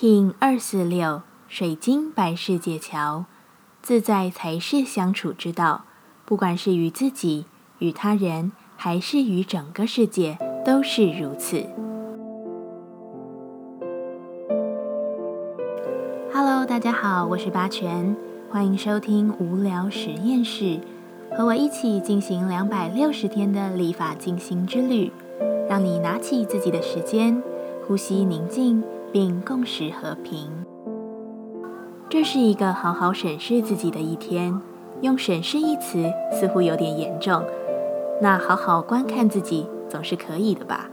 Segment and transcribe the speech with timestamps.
[0.00, 3.24] 听二四六水晶白世界桥，
[3.82, 5.86] 自在才是相处之道。
[6.24, 7.46] 不管是与自己、
[7.80, 11.66] 与他人，还是与整个世界，都是如此。
[16.32, 18.14] Hello，大家好，我是八全，
[18.48, 20.78] 欢迎收听无聊实验室，
[21.36, 25.10] 和我一起进行两百六十天的立法进行之旅，
[25.68, 27.42] 让你拿起自己的时间，
[27.84, 28.84] 呼吸宁静。
[29.12, 30.50] 并共识和平。
[32.08, 34.60] 这是一个好好审视自己的一天。
[35.00, 37.44] 用“审视”一词似乎有点严重，
[38.20, 40.90] 那好好观看自己总是可以的吧？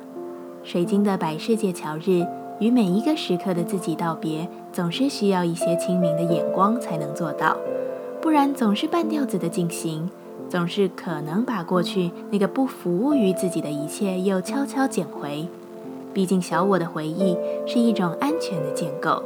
[0.63, 2.23] 水晶的百世界桥日，
[2.59, 7.57] 与每一个时刻的自己道别，总是需要一些清明的眼光才能做到，
[8.21, 10.07] 不然总是半吊子的进行，
[10.47, 15.47] 总是可能把过去那个不服务于自己的一切又悄悄捡回。
[16.15, 17.37] 毕竟，小我的回忆
[17.67, 19.21] 是一种安全的建构。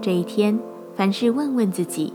[0.00, 0.56] 这一天，
[0.94, 2.14] 凡事问问自己：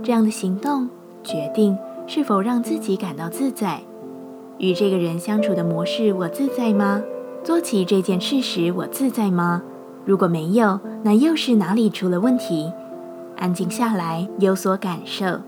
[0.00, 0.88] 这样的行动
[1.24, 3.82] 决定是否让自己感到自在？
[4.58, 7.02] 与这个人相处的模式，我自在吗？
[7.42, 9.64] 做起这件事时，我自在吗？
[10.04, 12.72] 如果没有，那又是哪里出了问题？
[13.36, 15.40] 安静下来，有所感受。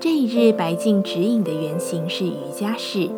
[0.00, 3.08] 这一日白净指引的原型是瑜伽式。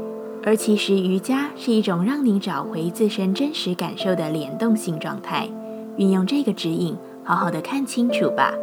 [0.44, 5.48] 而其实，瑜伽是一种让你找回自身真实感受的联动性状态。
[5.96, 8.54] 运用这个指引，好好的看清楚吧。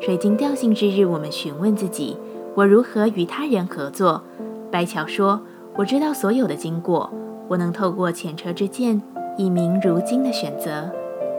[0.00, 2.16] 水晶调性之日，我们询问自己：
[2.54, 4.22] 我如何与他人合作？
[4.70, 5.40] 白桥说
[5.76, 7.10] ：“我知道所有的经过，
[7.48, 9.00] 我能透过前车之鉴，
[9.38, 10.90] 以明如今的选择。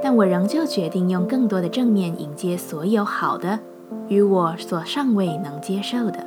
[0.02, 3.60] 但我仍旧决定用更多的正面迎接所有好的，
[4.08, 6.26] 与我所尚未能接受的。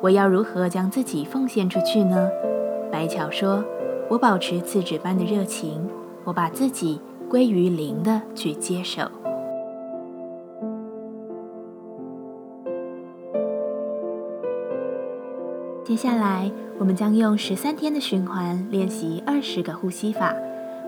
[0.00, 2.28] 我要如何将自己奉献出去呢？”
[3.00, 3.64] 白巧说
[4.10, 5.88] ：“我保持次指般的热情，
[6.22, 9.00] 我把自己归于零的去接受。
[15.82, 20.34] 接下来，我们将用十三天的循环练习二十个呼吸法。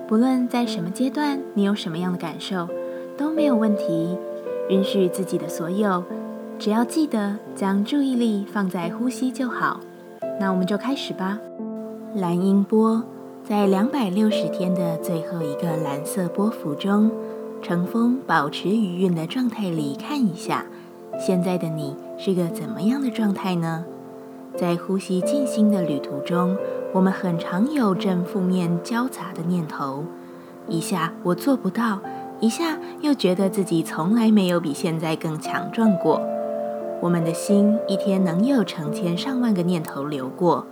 [0.06, 2.68] 不论在什么阶段，你有什么样的感受，
[3.16, 4.18] 都没有问题。
[4.68, 6.04] 允许自己的所有，
[6.58, 9.80] 只要记得将注意力放在呼吸就好。
[10.38, 11.38] 那我们就开始吧。”
[12.14, 13.02] 蓝音波
[13.42, 17.10] 在两百六十天的最后一个蓝色波幅中，
[17.62, 20.66] 乘风保持余韵的状态里看一下，
[21.18, 23.86] 现在的你是个怎么样的状态呢？
[24.58, 26.54] 在呼吸静心的旅途中，
[26.92, 30.04] 我们很常有正负面交杂的念头，
[30.68, 31.98] 一下我做不到，
[32.40, 36.20] 一下又觉得自己从来没有比现在更强壮过。
[37.00, 40.66] 我们的心一天能有成千上万个念头流过。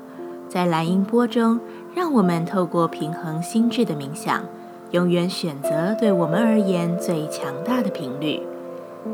[0.51, 1.61] 在蓝音波中，
[1.95, 4.43] 让我们透过平衡心智的冥想，
[4.91, 8.43] 永远选择对我们而言最强大的频率。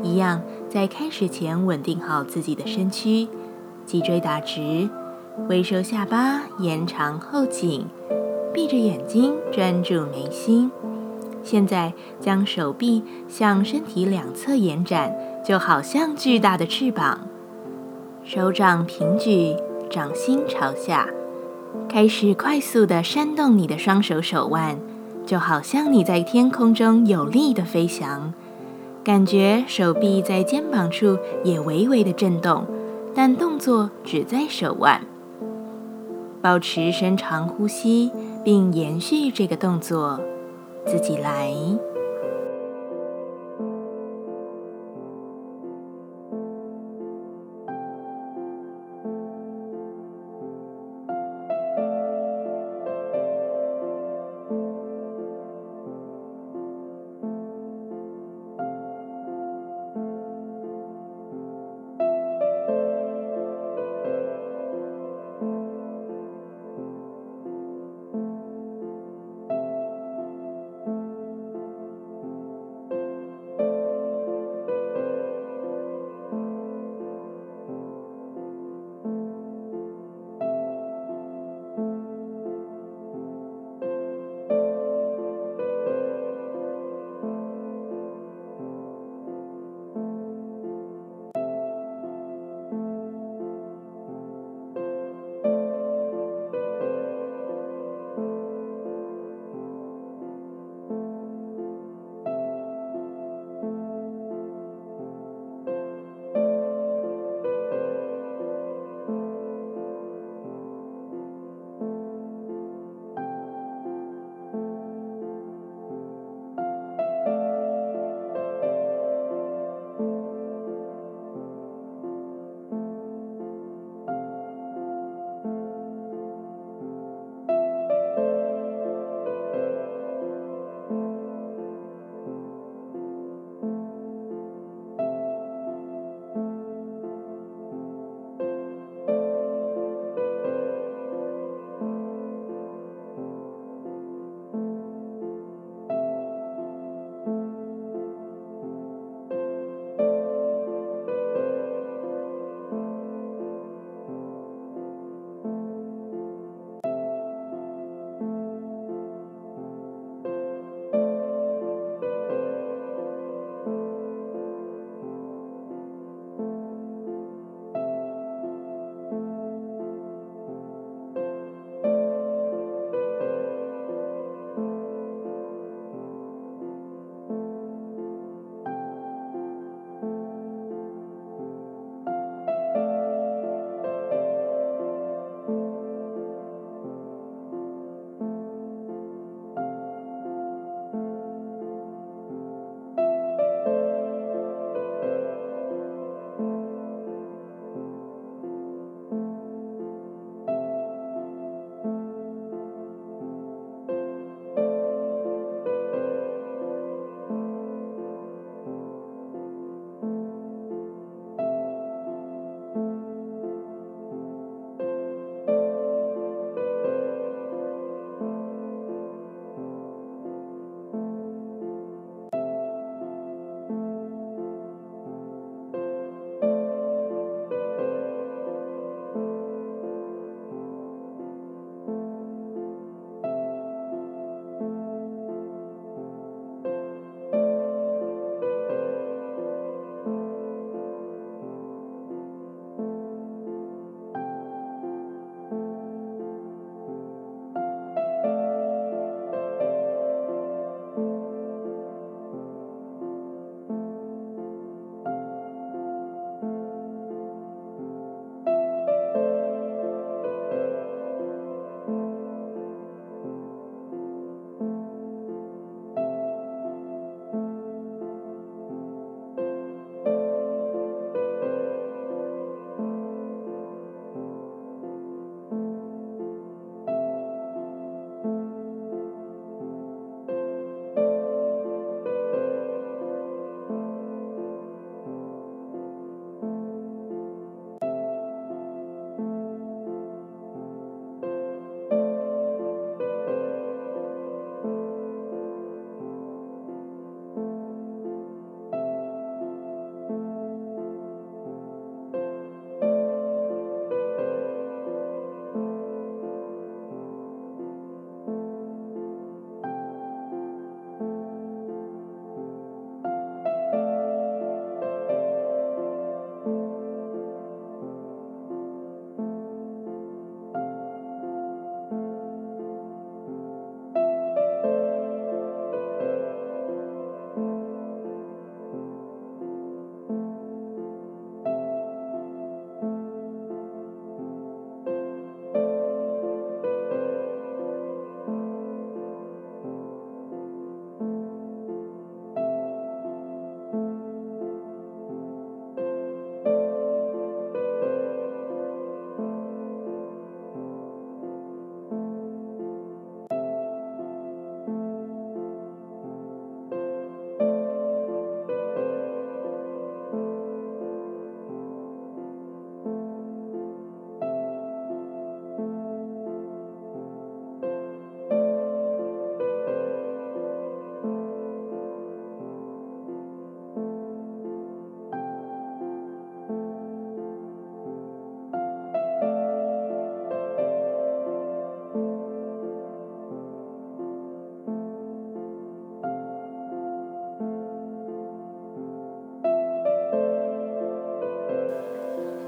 [0.01, 3.27] 一样，在开始前稳定好自己的身躯，
[3.85, 4.89] 脊椎打直，
[5.47, 7.85] 微收下巴，延长后颈，
[8.51, 10.71] 闭着眼睛专注眉心。
[11.43, 15.15] 现在将手臂向身体两侧延展，
[15.45, 17.27] 就好像巨大的翅膀。
[18.23, 19.55] 手掌平举，
[19.87, 21.07] 掌心朝下。
[21.89, 24.77] 开始快速的扇动你的双手手腕，
[25.25, 28.33] 就好像你在天空中有力的飞翔。
[29.03, 32.65] 感觉手臂在肩膀处也微微的震动，
[33.15, 35.01] 但动作只在手腕。
[36.41, 38.11] 保持深长呼吸，
[38.43, 40.19] 并延续这个动作，
[40.85, 41.51] 自己来。